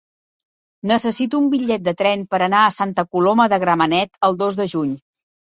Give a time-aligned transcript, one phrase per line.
[0.91, 4.69] Necessito un bitllet de tren per anar a Santa Coloma de Gramenet el dos de
[4.77, 4.99] juny.